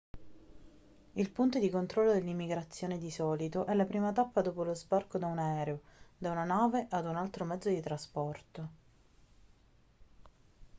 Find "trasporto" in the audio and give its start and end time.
7.81-8.69